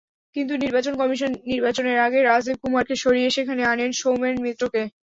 [0.35, 4.81] কিন্তু নির্বাচন কমিশন নির্বাচনের আগে রাজীব কুমারকে সরিয়ে সেখানে আনেন সৌমেন মিত্রকে।